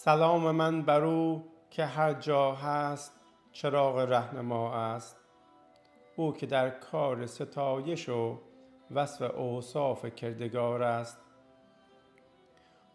سلام 0.00 0.50
من 0.50 0.82
بر 0.82 1.04
او 1.04 1.44
که 1.70 1.84
هر 1.84 2.12
جا 2.12 2.52
هست 2.52 3.12
چراغ 3.52 3.98
رهنما 3.98 4.74
است. 4.74 5.16
او 6.16 6.32
که 6.32 6.46
در 6.46 6.70
کار 6.70 7.26
ستایش 7.26 8.08
و 8.08 8.38
وصف 8.90 9.34
اوصاف 9.36 10.06
کردگار 10.06 10.82
است. 10.82 11.18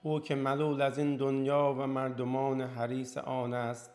او 0.03 0.19
که 0.19 0.35
ملول 0.35 0.81
از 0.81 0.97
این 0.97 1.17
دنیا 1.17 1.75
و 1.79 1.87
مردمان 1.87 2.61
حریص 2.61 3.17
آن 3.17 3.53
است. 3.53 3.91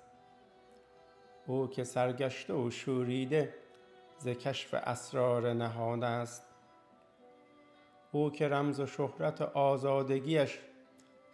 او 1.47 1.67
که 1.67 1.85
سرگشته 1.85 2.55
و 2.55 2.71
شوریده 2.71 3.55
ز 4.19 4.29
کشف 4.29 4.75
اسرار 4.75 5.53
نهان 5.53 6.03
است. 6.03 6.43
او 8.13 8.31
که 8.31 8.49
رمز 8.49 8.81
و 8.81 8.87
شهرت 8.87 9.43
آزادگیش 9.43 10.59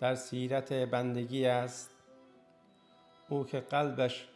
در 0.00 0.14
سیرت 0.14 0.72
بندگی 0.72 1.46
است. 1.46 1.90
او 3.28 3.44
که 3.46 3.60
قلبش 3.60 4.28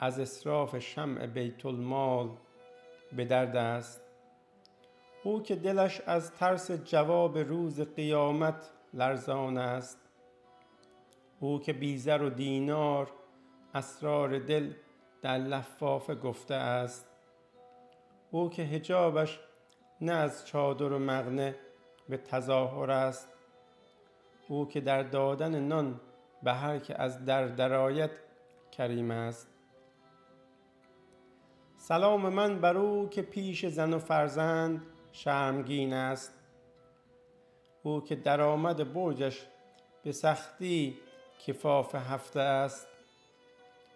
از 0.00 0.20
اصراف 0.20 0.78
شمع 0.78 1.26
بیت 1.26 1.66
المال 1.66 2.30
به 3.12 3.24
درد 3.24 3.56
است. 3.56 4.02
او 5.24 5.42
که 5.42 5.56
دلش 5.56 6.00
از 6.00 6.32
ترس 6.32 6.70
جواب 6.70 7.38
روز 7.38 7.80
قیامت 7.80 8.70
لرزان 8.94 9.58
است. 9.58 9.98
او 11.40 11.60
که 11.60 11.72
بی 11.72 11.98
زر 11.98 12.22
و 12.22 12.30
دینار 12.30 13.10
اسرار 13.74 14.38
دل 14.38 14.72
در 15.22 15.38
لفافه 15.38 16.14
گفته 16.14 16.54
است. 16.54 17.06
او 18.30 18.50
که 18.50 18.64
حجابش 18.64 19.40
نه 20.00 20.12
از 20.12 20.46
چادر 20.46 20.92
و 20.92 20.98
مغنه 20.98 21.56
به 22.08 22.16
تظاهر 22.16 22.90
است. 22.90 23.31
او 24.52 24.68
که 24.68 24.80
در 24.80 25.02
دادن 25.02 25.60
نان 25.60 26.00
به 26.42 26.52
هر 26.52 26.78
که 26.78 27.02
از 27.02 27.24
در 27.24 27.46
درآید 27.46 28.10
کریم 28.72 29.10
است. 29.10 29.48
سلام 31.76 32.28
من 32.28 32.60
بر 32.60 32.76
او 32.76 33.08
که 33.08 33.22
پیش 33.22 33.66
زن 33.66 33.92
و 33.92 33.98
فرزند 33.98 34.86
شرمگین 35.12 35.92
است. 35.92 36.34
او 37.82 38.04
که 38.04 38.16
درآمد 38.16 38.92
برجش 38.92 39.46
به 40.04 40.12
سختی 40.12 40.98
کفاف 41.46 41.94
هفته 41.94 42.40
است. 42.40 42.88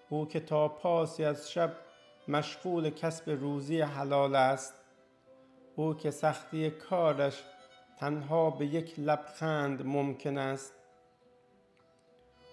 او 0.09 0.29
که 0.29 0.41
تا 0.41 0.69
پاسی 0.69 1.25
از 1.25 1.51
شب 1.53 1.73
مشغول 2.29 2.91
کسب 2.91 3.31
روزی 3.31 3.81
حلال 3.81 4.35
است. 4.35 4.75
او 5.77 5.95
که 5.95 6.11
سختی 6.11 6.71
کارش 6.71 7.43
تنها 7.97 8.51
به 8.51 8.67
یک 8.67 8.95
لبخند 8.99 9.87
ممکن 9.87 10.39
است. 10.39 10.73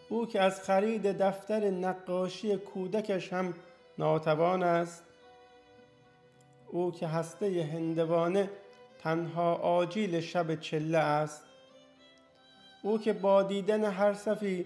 او 0.09 0.25
که 0.27 0.41
از 0.41 0.61
خرید 0.61 1.17
دفتر 1.17 1.69
نقاشی 1.69 2.57
کودکش 2.57 3.33
هم 3.33 3.53
ناتوان 3.97 4.63
است. 4.63 5.03
او 6.67 6.91
که 6.91 7.07
هسته 7.07 7.69
هندوانه 7.73 8.49
تنها 8.99 9.55
آجیل 9.55 10.21
شب 10.21 10.55
چله 10.55 10.97
است. 10.97 11.43
او 12.81 12.99
که 12.99 13.13
با 13.13 13.43
دیدن 13.43 13.83
هر 13.83 14.13
صفی 14.13 14.65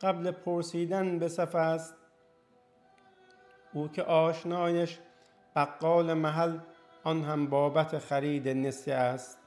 قبل 0.00 0.30
پرسیدن 0.30 1.18
به 1.18 1.28
صف 1.28 1.54
است. 1.54 1.94
او 3.72 3.88
که 3.88 4.02
آشنایش 4.02 4.98
بقال 5.56 6.14
محل 6.14 6.58
آن 7.04 7.22
هم 7.24 7.46
بابت 7.46 7.98
خرید 7.98 8.48
نسیه 8.48 8.94
است. 8.94 9.38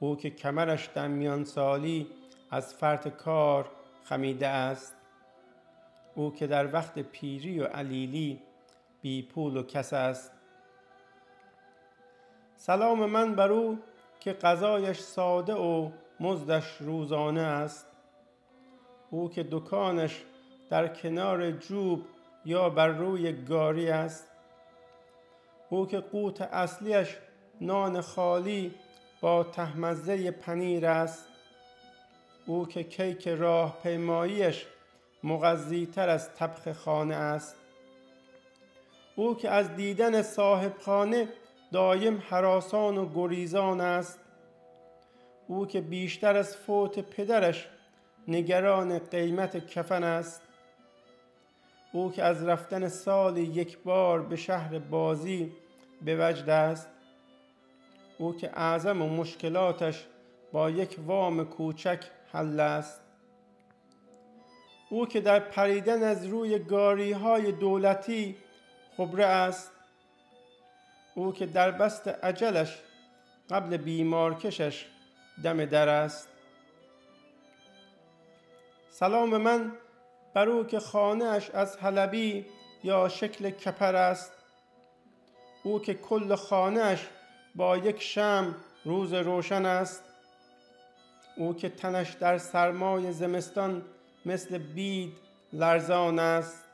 او 0.00 0.16
که 0.16 0.30
کمرش 0.30 0.86
در 0.86 1.08
میان 1.08 1.44
سالی 1.44 2.06
از 2.50 2.74
فرط 2.74 3.08
کار 3.08 3.70
خمیده 4.04 4.46
است. 4.46 4.96
او 6.14 6.34
که 6.34 6.46
در 6.46 6.74
وقت 6.74 6.98
پیری 6.98 7.60
و 7.60 7.64
علیلی 7.64 8.40
بی 9.02 9.22
پول 9.22 9.56
و 9.56 9.62
کس 9.62 9.92
است. 9.92 10.32
سلام 12.56 13.06
من 13.06 13.34
بر 13.34 13.52
او 13.52 13.78
که 14.20 14.32
غذایش 14.32 14.98
ساده 14.98 15.54
و 15.54 15.90
مزدش 16.20 16.76
روزانه 16.80 17.40
است. 17.40 17.86
او 19.10 19.30
که 19.30 19.46
دکانش 19.50 20.22
در 20.70 20.88
کنار 20.88 21.50
جوب 21.50 22.04
یا 22.44 22.70
بر 22.70 22.88
روی 22.88 23.32
گاری 23.32 23.90
است. 23.90 24.30
او 25.70 25.86
که 25.86 26.00
قوت 26.00 26.40
اصلیش 26.40 27.16
نان 27.60 28.00
خالی 28.00 28.74
با 29.20 29.44
تهمزه 29.44 30.30
پنیر 30.30 30.86
است. 30.86 31.24
او 32.46 32.68
که 32.68 32.82
کیک 32.82 33.28
راه 33.28 33.78
پیماییش 33.82 34.66
مغذی 35.24 35.86
تر 35.86 36.08
از 36.08 36.34
طبخ 36.34 36.72
خانه 36.72 37.14
است. 37.14 37.56
او 39.16 39.36
که 39.36 39.50
از 39.50 39.76
دیدن 39.76 40.22
صاحب 40.22 40.78
خانه 40.78 41.28
دایم 41.72 42.22
حراسان 42.28 42.98
و 42.98 43.08
گریزان 43.14 43.80
است. 43.80 44.18
او 45.46 45.66
که 45.66 45.80
بیشتر 45.80 46.36
از 46.36 46.56
فوت 46.56 46.98
پدرش 46.98 47.68
نگران 48.28 48.98
قیمت 48.98 49.66
کفن 49.66 50.04
است. 50.04 50.42
او 51.92 52.12
که 52.12 52.22
از 52.22 52.44
رفتن 52.44 52.88
سالی 52.88 53.42
یک 53.42 53.78
بار 53.78 54.22
به 54.22 54.36
شهر 54.36 54.78
بازی 54.78 55.52
به 56.02 56.16
وجد 56.20 56.48
است. 56.48 56.88
او 58.18 58.36
که 58.36 58.50
اعظم 58.54 58.96
مشکلاتش 58.96 60.06
با 60.52 60.70
یک 60.70 60.96
وام 61.06 61.44
کوچک 61.44 62.04
حل 62.32 62.60
است. 62.60 63.00
او 64.90 65.06
که 65.06 65.20
در 65.20 65.40
پریدن 65.40 66.02
از 66.02 66.26
روی 66.26 66.58
گاری 66.58 67.12
های 67.12 67.52
دولتی 67.52 68.36
خبره 68.96 69.24
است. 69.24 69.72
او 71.14 71.32
که 71.32 71.46
در 71.46 71.70
بست 71.70 72.08
عجلش 72.08 72.78
قبل 73.50 73.76
بیمارکشش 73.76 74.86
دم 75.44 75.64
در 75.64 75.88
است. 75.88 76.28
سلام 78.90 79.36
من 79.36 79.72
بر 80.34 80.48
او 80.48 80.64
که 80.64 80.80
خانه 80.80 81.24
اش 81.24 81.50
از 81.50 81.76
حلبی 81.76 82.46
یا 82.84 83.08
شکل 83.08 83.50
کپر 83.50 83.96
است. 83.96 84.32
او 85.62 85.80
که 85.80 85.94
کل 85.94 86.34
خانه 86.34 86.80
اش 86.80 87.06
با 87.58 87.76
یک 87.76 88.02
شم 88.02 88.54
روز 88.84 89.12
روشن 89.12 89.66
است. 89.66 90.02
او 91.36 91.54
که 91.56 91.68
تنش 91.68 92.10
در 92.10 92.38
سرمای 92.38 93.12
زمستان 93.12 93.82
مثل 94.26 94.58
بید 94.58 95.12
لرزان 95.52 96.18
است. 96.18 96.64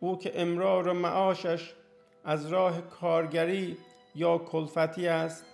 او 0.00 0.18
که 0.18 0.42
امرار 0.42 0.88
و 0.88 0.94
معاشش 0.94 1.72
از 2.24 2.46
راه 2.46 2.80
کارگری 2.80 3.76
یا 4.14 4.38
کلفتی 4.38 5.08
است. 5.08 5.44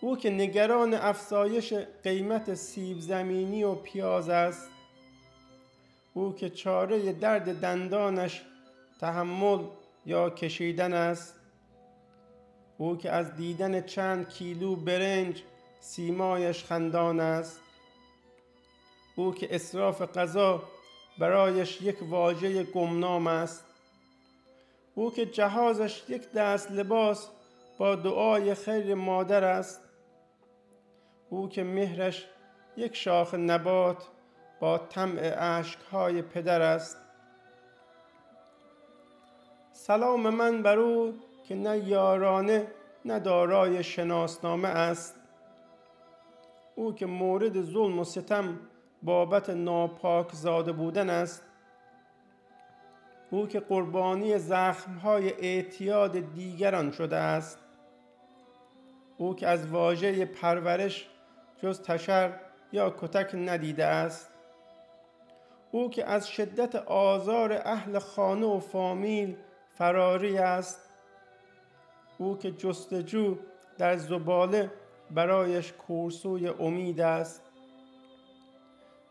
او 0.00 0.16
که 0.16 0.30
نگران 0.30 0.94
افزایش 0.94 1.72
قیمت 2.02 2.54
سیب 2.54 3.00
زمینی 3.00 3.64
و 3.64 3.74
پیاز 3.74 4.28
است. 4.28 4.70
او 6.14 6.34
که 6.34 6.50
چاره 6.50 7.12
درد 7.12 7.60
دندانش 7.60 8.42
تحمل 9.00 9.64
یا 10.06 10.30
کشیدن 10.30 10.92
است. 10.92 11.39
او 12.80 12.96
که 12.96 13.10
از 13.10 13.36
دیدن 13.36 13.80
چند 13.80 14.28
کیلو 14.28 14.76
برنج 14.76 15.42
سیمایش 15.80 16.64
خندان 16.64 17.20
است. 17.20 17.60
او 19.16 19.34
که 19.34 19.54
اصراف 19.54 20.02
غذا 20.02 20.62
برایش 21.18 21.82
یک 21.82 21.96
واژه 22.02 22.62
گمنام 22.62 23.26
است. 23.26 23.64
او 24.94 25.12
که 25.12 25.26
جهازش 25.26 26.02
یک 26.08 26.32
دست 26.32 26.72
لباس 26.72 27.28
با 27.78 27.94
دعای 27.94 28.54
خیر 28.54 28.94
مادر 28.94 29.44
است. 29.44 29.80
او 31.30 31.48
که 31.48 31.62
مهرش 31.64 32.26
یک 32.76 32.96
شاخ 32.96 33.34
نبات 33.34 34.08
با 34.60 34.78
طمع 34.78 35.34
اشکهای 35.38 36.22
پدر 36.22 36.62
است. 36.62 36.96
سلام 39.72 40.30
من 40.30 40.62
بر 40.62 40.78
او 40.78 41.14
که 41.50 41.56
نه 41.56 41.78
یارانه 41.78 42.66
نه 43.04 43.18
دارای 43.18 43.82
شناسنامه 43.84 44.68
است. 44.68 45.14
او 46.74 46.94
که 46.94 47.06
مورد 47.06 47.62
ظلم 47.62 47.98
و 47.98 48.04
ستم 48.04 48.58
بابت 49.02 49.50
ناپاک 49.50 50.32
زاده 50.32 50.72
بودن 50.72 51.10
است. 51.10 51.42
او 53.30 53.46
که 53.46 53.60
قربانی 53.60 54.38
زخمهای 54.38 55.32
اعتیاد 55.32 56.32
دیگران 56.34 56.90
شده 56.90 57.16
است. 57.16 57.58
او 59.18 59.36
که 59.36 59.46
از 59.46 59.66
واژه 59.66 60.24
پرورش 60.24 61.08
جز 61.62 61.82
تشر 61.82 62.32
یا 62.72 62.90
کتک 62.90 63.34
ندیده 63.34 63.84
است. 63.84 64.30
او 65.70 65.90
که 65.90 66.04
از 66.04 66.28
شدت 66.28 66.74
آزار 66.86 67.52
اهل 67.52 67.98
خانه 67.98 68.46
و 68.46 68.60
فامیل 68.60 69.36
فراری 69.74 70.38
است. 70.38 70.89
او 72.20 72.38
که 72.38 72.50
جستجو 72.50 73.36
در 73.78 73.96
زباله 73.96 74.70
برایش 75.10 75.72
کورسوی 75.72 76.48
امید 76.48 77.00
است. 77.00 77.42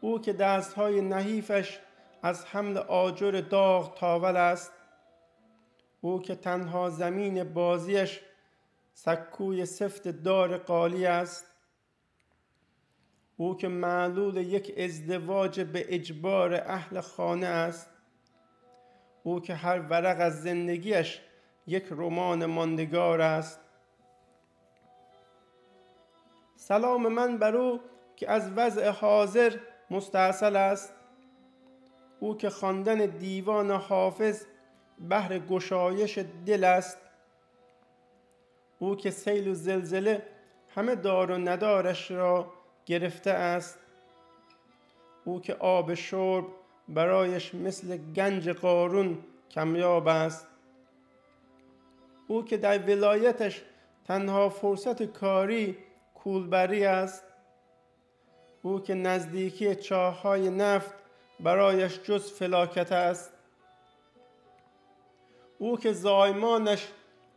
او 0.02 0.22
که 0.22 0.34
دستهای 0.34 1.02
نحیفش 1.02 1.80
از 2.24 2.46
حمل 2.46 2.78
آجر 2.78 3.44
داغ 3.50 3.98
تاول 3.98 4.36
است. 4.36 4.72
او 6.02 6.22
که 6.22 6.36
تنها 6.36 6.90
زمین 6.90 7.44
بازیش 7.44 8.22
سکوی 8.94 9.66
سفت 9.66 10.08
دار 10.08 10.58
قالی 10.58 11.06
است. 11.06 11.46
او 13.38 13.58
که 13.58 13.68
معلول 13.68 14.38
یک 14.38 14.74
ازدواج 14.78 15.62
به 15.62 15.96
اجبار 15.96 16.54
اهل 16.54 17.02
خانه 17.02 17.48
است. 17.48 17.90
او 19.24 19.42
که 19.42 19.56
هر 19.56 19.80
ورق 19.80 20.18
از 20.20 20.42
زندگیش 20.44 21.22
یک 21.68 21.86
رمان 21.90 22.46
ماندگار 22.46 23.22
است. 23.22 23.60
سلام 26.56 27.08
من 27.08 27.38
بر 27.38 27.56
او 27.56 27.80
که 28.16 28.32
از 28.32 28.52
وضع 28.56 28.90
حاضر 28.90 29.58
مستاصل 29.90 30.56
است. 30.56 30.94
او 32.20 32.38
که 32.38 32.50
خواندن 32.50 33.06
دیوان 33.06 33.72
حافظ 33.72 34.46
بهر 35.10 35.40
گشایش 35.40 36.20
دل 36.46 36.64
است. 36.64 36.98
او 38.80 38.96
که 38.96 39.12
سیل 39.12 39.48
و 39.48 39.54
زلزله 39.54 40.24
همه 40.76 40.96
دار 40.96 41.32
و 41.32 41.38
ندارش 41.38 42.12
را 42.12 42.52
گرفته 42.86 43.32
است. 43.32 43.80
او 45.26 45.42
که 45.42 45.54
آب 45.54 45.94
شرب 45.94 46.46
برایش 46.90 47.56
مثل 47.56 47.98
گنج 47.98 48.50
قارون 48.50 49.18
کمیاب 49.52 50.08
است. 50.08 50.49
او 52.30 52.46
که 52.46 52.58
در 52.58 52.78
ولایتش 52.78 53.62
تنها 54.08 54.50
فرصت 54.50 55.04
کاری 55.04 55.78
کولبری 56.16 56.86
است 56.86 57.24
او 58.62 58.82
که 58.82 58.94
نزدیکی 58.94 59.76
چاهای 59.76 60.50
نفت 60.50 60.94
برایش 61.40 62.00
جز 62.00 62.32
فلاکت 62.32 62.92
است. 62.92 63.34
او 65.58 65.78
که 65.78 65.94
زایمانش 65.94 66.88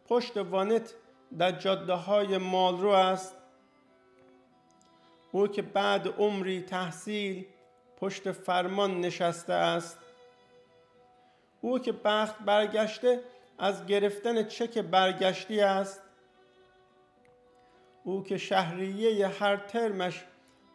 پشت 0.08 0.36
وانت 0.36 0.94
در 1.38 1.52
جاده 1.52 1.92
های 1.92 2.38
مالرو 2.38 2.88
است. 2.88 3.36
او 5.32 5.48
که 5.48 5.62
بعد 5.62 6.08
عمری 6.08 6.62
تحصیل 6.62 7.46
پشت 7.96 8.32
فرمان 8.32 9.00
نشسته 9.00 9.52
است. 9.52 9.98
او 11.60 11.78
که 11.78 11.92
بخت 11.92 12.38
برگشته 12.38 13.20
از 13.58 13.86
گرفتن 13.86 14.48
چک 14.48 14.78
برگشتی 14.78 15.60
است. 15.60 16.02
او 18.04 18.22
که 18.22 18.38
شهریه 18.38 19.28
هر 19.28 19.56
ترمش 19.56 20.24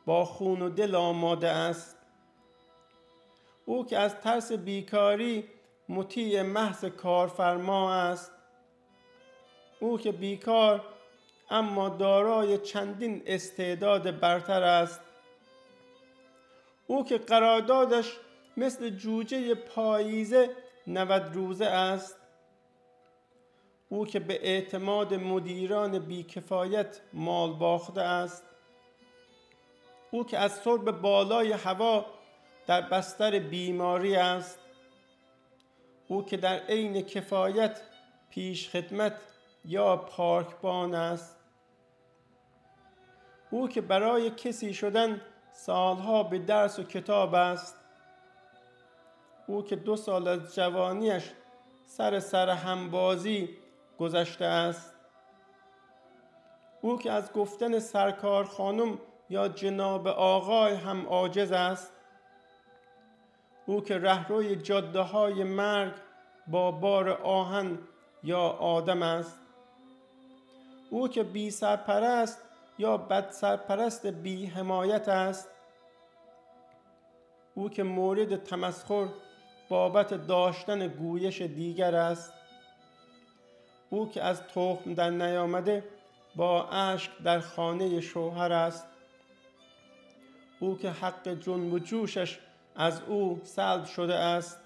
با 0.06 0.26
خون 0.26 0.62
و 0.62 0.70
دل 0.70 0.96
آماده 0.96 1.50
است. 1.50 1.98
او 3.66 3.86
که 3.86 3.98
از 3.98 4.16
ترس 4.16 4.52
بیکاری 4.52 5.50
مطیع 5.90 6.42
محض 6.42 6.86
کارفرما 6.86 7.94
است. 7.94 8.32
او 9.80 10.00
که 10.00 10.12
بیکار 10.12 10.86
اما 11.50 11.90
دارای 11.90 12.58
چندین 12.58 13.24
استعداد 13.26 14.20
برتر 14.20 14.64
است. 14.64 15.02
او 16.88 17.06
که 17.06 17.18
قراردادش 17.18 18.18
مثل 18.58 18.90
جوجه 18.90 19.56
پاییزه 19.56 20.50
نود 20.88 21.34
روزه 21.34 21.66
است. 21.66 22.17
او 23.90 24.06
که 24.06 24.20
به 24.20 24.48
اعتماد 24.48 25.14
مدیران 25.14 26.00
بیکفایت 26.00 27.02
مال 27.14 27.54
باخته 27.54 28.02
است 28.02 28.44
او 30.12 30.26
که 30.26 30.38
از 30.38 30.56
سرب 30.56 31.02
بالای 31.02 31.52
هوا 31.52 32.06
در 32.68 32.82
بستر 32.82 33.40
بیماری 33.40 34.16
است 34.16 34.60
او 36.08 36.26
که 36.26 36.38
در 36.38 36.60
عین 36.60 37.02
کفایت 37.02 37.82
پیش 38.30 38.70
خدمت 38.70 39.14
یا 39.66 39.98
پارکبان 39.98 40.96
است 40.96 41.38
او 43.52 43.68
که 43.68 43.82
برای 43.82 44.30
کسی 44.30 44.74
شدن 44.74 45.22
سالها 45.52 46.24
به 46.24 46.40
درس 46.40 46.80
و 46.80 46.84
کتاب 46.84 47.34
است 47.34 47.76
او 49.48 49.64
که 49.64 49.76
دو 49.76 49.96
سال 49.96 50.28
از 50.28 50.56
جوانیش 50.56 51.24
سر 51.86 52.20
سر 52.20 52.50
همبازی 52.50 53.50
گذشته 54.00 54.46
است. 54.46 54.94
او 56.82 57.00
که 57.00 57.12
از 57.12 57.34
گفتن 57.34 57.80
سرکار 57.80 58.44
خانم 58.44 59.00
یا 59.30 59.48
جناب 59.48 60.08
آقای 60.08 60.76
هم 60.76 61.06
عاجز 61.08 61.52
است 61.52 61.94
او 63.66 63.82
که 63.82 63.98
رهروی 63.98 64.56
جاده 64.56 65.00
های 65.00 65.44
مرگ 65.44 65.94
با 66.48 66.72
بار 66.72 67.10
آهن 67.10 67.80
یا 68.24 68.42
آدم 68.50 69.04
است 69.04 69.40
او 70.90 71.08
که 71.08 71.24
بی 71.24 71.52
سرپرست 71.52 72.42
یا 72.78 72.98
بد 72.98 73.30
سرپرست 73.30 74.08
بی 74.08 74.46
حمایت 74.46 75.10
است 75.10 75.50
او 77.56 77.70
که 77.70 77.84
مورد 77.84 78.44
تمسخر 78.44 79.08
بابت 79.70 80.28
داشتن 80.28 80.88
گویش 80.88 81.42
دیگر 81.42 81.96
است. 81.96 82.34
او 83.90 84.10
که 84.10 84.24
از 84.24 84.42
تخم 84.44 84.94
در 84.94 85.10
نیامده 85.10 85.84
با 86.36 86.70
اشک 86.70 87.12
در 87.24 87.40
خانه 87.40 88.02
شوهر 88.02 88.54
است. 88.54 88.88
او 90.60 90.78
که 90.78 90.90
حق 90.90 91.28
جنب 91.28 91.74
و 91.74 91.80
جوشش 91.80 92.40
از 92.76 93.02
او 93.02 93.42
سلب 93.44 93.86
شده 93.86 94.16
است. 94.16 94.60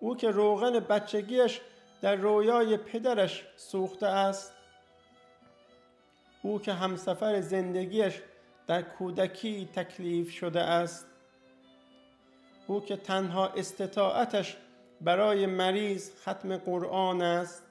او 0.00 0.16
که 0.16 0.30
روغن 0.30 0.80
بچگیش 0.80 1.60
در 2.00 2.14
رویای 2.14 2.76
پدرش 2.76 3.44
سوخته 3.56 4.06
است. 4.06 4.52
او 6.42 6.60
که 6.60 6.72
همسفر 6.72 7.40
زندگیش 7.40 8.20
در 8.66 8.82
کودکی 8.82 9.68
تکلیف 9.74 10.30
شده 10.30 10.60
است. 10.60 11.06
او 12.66 12.80
که 12.80 12.96
تنها 12.96 13.48
استطاعتش 13.48 14.56
برای 15.00 15.46
مریض 15.46 16.10
ختم 16.22 16.56
قرآن 16.56 17.22
است. 17.22 17.66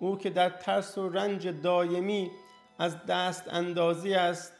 او 0.00 0.18
که 0.18 0.30
در 0.30 0.50
ترس 0.50 0.98
و 0.98 1.08
رنج 1.08 1.48
دایمی 1.48 2.30
از 2.78 3.06
دست 3.06 3.48
اندازی 3.48 4.14
است. 4.14 4.52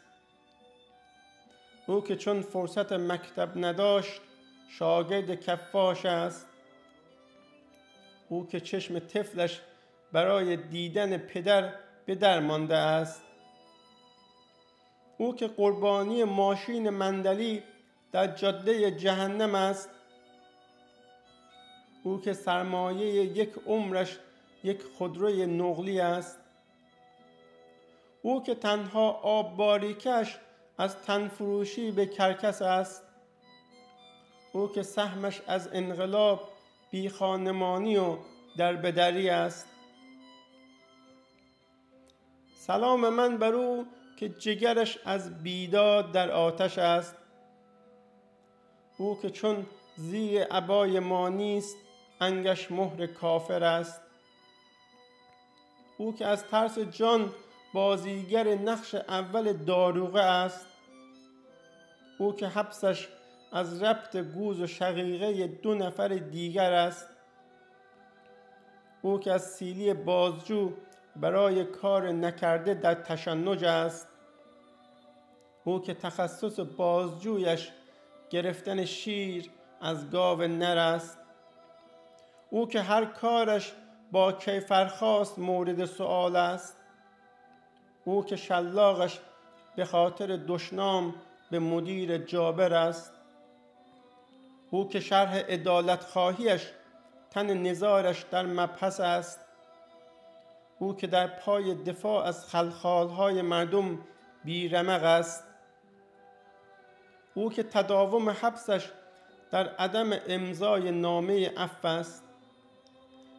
او 1.87 2.01
که 2.01 2.17
چون 2.17 2.43
فرصت 2.43 2.93
مکتب 2.93 3.53
نداشت 3.57 4.21
شاگرد 4.69 5.41
کفاش 5.41 6.07
است. 6.07 6.47
او 8.29 8.47
که 8.47 8.61
چشم 8.61 8.99
طفلش 8.99 9.61
برای 10.13 10.57
دیدن 10.57 11.17
پدر 11.17 11.73
به 12.07 12.15
در 12.15 12.41
مانده 12.41 12.77
است. 12.77 13.23
او 15.19 15.35
که 15.35 15.49
قربانی 15.49 16.25
ماشین 16.25 16.91
مندلی 16.91 17.63
در 18.13 18.27
جاده 18.27 18.91
جهنم 18.91 19.55
است. 19.55 19.91
او 22.03 22.21
که 22.21 22.33
سرمایه 22.33 23.07
یک 23.25 23.51
عمرش 23.67 24.19
یک 24.65 24.83
خودروی 24.83 25.47
نقلی 25.47 26.01
است. 26.01 26.39
او 28.23 28.43
که 28.43 28.55
تنها 28.55 29.11
آب 29.11 29.57
باریکش 29.57 30.39
از 30.79 31.03
تنفروشی 31.03 31.91
به 31.91 32.07
کرکس 32.07 32.63
است. 32.63 33.03
او 34.53 34.73
که 34.73 34.83
سهمش 34.83 35.41
از 35.47 35.69
انقلاب 35.73 36.49
بی 36.91 37.09
خانمانی 37.09 37.97
و 37.97 38.17
در 38.57 38.77
بدری 38.77 39.31
است. 39.31 39.67
سلام 42.57 43.09
من 43.09 43.39
بر 43.39 43.53
او 43.53 43.87
که 44.17 44.29
جگرش 44.29 44.99
از 45.05 45.43
بیداد 45.43 46.13
در 46.13 46.31
آتش 46.31 46.79
است. 46.79 47.17
او 48.99 49.19
که 49.23 49.31
چون 49.31 49.67
زیر 49.97 50.45
عبای 50.45 51.01
ما 51.01 51.29
نیست 51.29 51.77
انگش 52.21 52.71
مهر 52.71 53.07
کافر 53.07 53.65
است. 53.65 54.01
او 55.99 56.15
که 56.15 56.27
از 56.27 56.45
ترس 56.45 56.79
جان 56.79 57.33
بازیگر 57.75 58.55
نقش 58.55 58.95
اول 58.95 59.53
داروغه 59.53 60.23
است 60.23 60.67
او 62.19 62.37
که 62.37 62.47
حبسش 62.47 63.09
از 63.53 63.83
ربط 63.83 64.17
گوز 64.17 64.61
و 64.61 64.67
شقیقه 64.67 65.47
دو 65.47 65.75
نفر 65.75 66.09
دیگر 66.09 66.73
است. 66.73 67.09
او 69.03 69.21
که 69.21 69.33
از 69.33 69.51
سیلی 69.51 69.95
بازجو 69.95 70.73
برای 71.17 71.65
کار 71.65 72.13
نکرده 72.13 72.75
در 72.75 72.95
تشنج 72.95 73.65
است. 73.65 74.09
او 75.65 75.83
که 75.83 75.95
تخصص 75.95 76.61
بازجویش 76.61 77.71
گرفتن 78.31 78.85
شیر 78.85 79.51
از 79.81 80.11
گاو 80.11 80.43
نر 80.43 80.79
است. 80.79 81.19
او 82.51 82.69
که 82.69 82.81
هر 82.81 83.05
کارش 83.05 83.73
با 84.13 84.33
کیفرخواست 84.33 85.39
مورد 85.39 85.85
سؤال 85.85 86.37
است. 86.37 86.77
او 88.05 88.25
که 88.25 88.37
شلاقش 88.37 89.21
به 89.77 89.85
خاطر 89.85 90.37
دشنام 90.49 91.15
به 91.51 91.59
مدیر 91.59 92.19
جابر 92.19 92.75
است. 92.75 93.13
او 94.71 94.89
که 94.89 95.01
شرح 95.01 95.43
ادالت 95.49 96.05
خواهیش 96.05 96.67
تن 97.31 97.59
نزارش 97.59 98.25
در 98.31 98.47
مبحث 98.47 99.01
است. 99.01 99.41
او 100.79 100.97
که 100.97 101.07
در 101.07 101.27
پای 101.27 101.75
دفاع 101.75 102.25
از 102.27 102.47
خلخالهای 102.47 103.43
مردم 103.43 103.99
بیرمق 104.45 105.05
است. 105.05 105.45
او 107.35 107.53
که 107.53 107.63
تداوم 107.63 108.31
حبسش 108.31 108.91
در 109.51 109.69
عدم 109.69 110.11
امضای 110.29 110.91
نامه 110.91 111.51
عفو 111.57 111.89
است. 111.89 112.28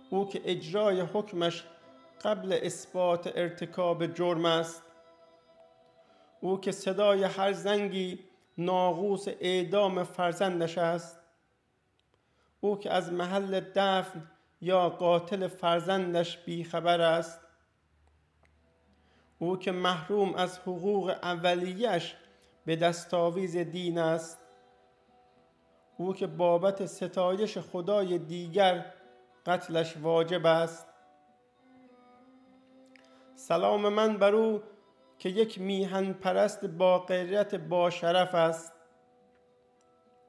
او 0.10 0.30
که 0.30 0.42
اجرای 0.46 1.02
حکمش 1.02 1.64
قبل 2.24 2.60
اثبات 2.64 3.32
ارتکاب 3.36 4.08
جرم 4.08 4.46
است. 4.46 4.84
او 6.42 6.62
که 6.62 6.72
صدای 6.72 7.24
هر 7.24 7.54
زنگی 7.54 8.20
ناقوس 8.58 9.28
اعدام 9.28 10.04
فرزندش 10.04 10.78
است. 10.78 11.20
او 12.62 12.80
که 12.80 12.92
از 12.92 13.14
محل 13.14 13.60
دفن 13.76 14.32
یا 14.62 14.90
قاتل 14.90 15.48
فرزندش 15.48 16.38
بیخبر 16.38 17.02
است. 17.02 17.40
او 19.40 19.58
که 19.58 19.72
محروم 19.72 20.34
از 20.34 20.60
حقوق 20.60 21.10
اولیش 21.24 22.16
به 22.66 22.76
دستاویز 22.76 23.58
دین 23.58 23.98
است. 23.98 24.40
او 25.98 26.14
که 26.14 26.28
بابت 26.28 26.86
ستایش 26.86 27.58
خدای 27.58 28.18
دیگر 28.18 28.94
قتلش 29.46 29.98
واجب 29.98 30.46
است. 30.46 30.88
سلام 33.36 33.90
من 33.90 34.18
بر 34.18 34.36
او 34.36 34.62
که 35.18 35.30
یک 35.30 35.62
میهن 35.62 36.14
پرست 36.14 36.66
با 36.66 37.00
غیرت 37.00 37.56
با 37.56 37.90
شرف 37.90 38.36
است. 38.36 38.74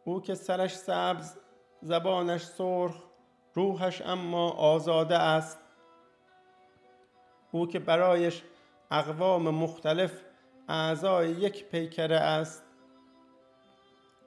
او 0.05 0.21
که 0.21 0.35
سرش 0.35 0.77
سبز 0.77 1.37
زبانش 1.83 2.45
سرخ 2.45 3.03
روحش 3.55 4.03
اما 4.03 4.51
آزاده 4.51 5.19
است. 5.19 5.59
او 7.53 7.67
که 7.67 7.79
برایش 7.79 8.43
اقوام 8.91 9.43
مختلف 9.43 10.23
اعضای 10.69 11.31
یک 11.31 11.65
پیکره 11.65 12.17
است. 12.17 12.65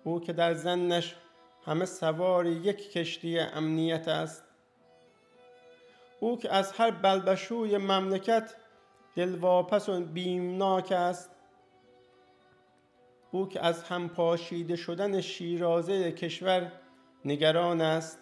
او 0.04 0.20
که 0.20 0.34
در 0.34 0.54
زنش 0.54 1.16
همه 1.66 1.86
سوار 1.86 2.46
یک 2.46 2.92
کشتی 2.92 3.40
امنیت 3.40 4.08
است. 4.08 4.44
او 6.24 6.38
که 6.38 6.53
از 6.53 6.72
هر 6.72 6.92
بلبشوی 6.92 7.77
مملکت 7.77 8.56
دلواپس 9.15 9.89
و 9.89 10.01
بیمناک 10.01 10.92
است 10.92 11.30
او 13.32 13.50
که 13.50 13.65
از 13.65 13.84
هم 13.84 14.10
پاشیده 14.10 14.75
شدن 14.75 15.22
شیرازه 15.22 16.12
کشور 16.12 16.72
نگران 17.25 17.82
است. 17.82 18.20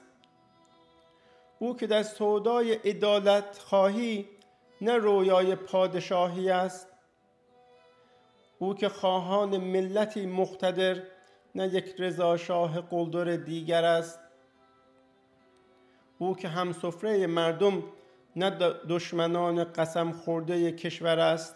او 1.60 1.76
که 1.76 1.88
در 1.88 2.04
سودای 2.04 2.74
عدالت 2.74 3.60
خواهی 3.60 4.30
نه 4.82 4.98
رویای 4.98 5.56
پادشاهی 5.56 6.50
است. 6.50 6.88
او 8.60 8.76
که 8.76 8.90
خواهان 8.90 9.58
ملتی 9.58 10.26
مقتدر 10.26 11.04
نه 11.56 11.68
یک 11.68 11.96
رضا 12.00 12.38
شاه 12.38 12.82
قلدر 12.82 13.36
دیگر 13.36 13.86
است. 13.86 14.20
او 16.22 16.36
که 16.36 16.48
هم 16.48 16.74
سفره 16.74 17.28
مردم 17.28 17.84
نه 18.36 18.50
دشمنان 18.90 19.64
قسم 19.64 20.12
خورده 20.12 20.72
کشور 20.72 21.20
است. 21.20 21.56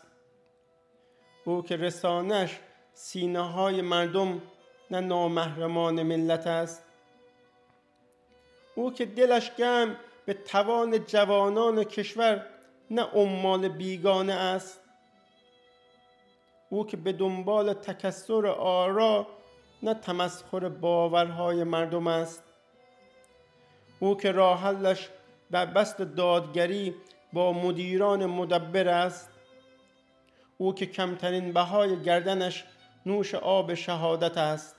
او 1.46 1.62
که 1.62 1.78
رسانش 1.78 2.60
سینه 2.94 3.42
های 3.42 3.82
مردم 3.82 4.42
نه 4.92 5.00
نامحرمان 5.00 6.04
ملت 6.04 6.48
است. 6.48 6.84
او 8.76 8.94
که 8.94 9.06
دلش 9.06 9.52
گم 9.52 9.96
به 10.26 10.34
توان 10.34 11.06
جوانان 11.06 11.84
کشور 11.84 12.46
نه 12.92 13.02
عمال 13.02 13.68
بیگانه 13.68 14.34
است. 14.34 14.82
او 16.70 16.86
که 16.86 16.98
به 16.98 17.12
دنبال 17.12 17.74
تکسر 17.74 18.48
آرا 18.48 19.28
نه 19.84 19.94
تمسخر 19.94 20.70
باورهای 20.70 21.64
مردم 21.64 22.08
است. 22.08 22.45
او 24.00 24.18
که 24.18 24.32
راحلش 24.32 25.10
در 25.52 25.66
بست 25.66 26.02
دادگری 26.02 26.96
با 27.34 27.54
مدیران 27.54 28.26
مدبر 28.26 28.88
است 28.88 29.30
او 30.58 30.76
که 30.76 30.86
کمترین 30.86 31.54
بهای 31.54 32.02
گردنش 32.02 32.64
نوش 33.06 33.36
آب 33.36 33.74
شهادت 33.74 34.38
است. 34.38 34.76